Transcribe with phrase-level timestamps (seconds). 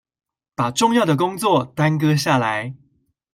[0.55, 2.73] 把重要的工作耽擱下來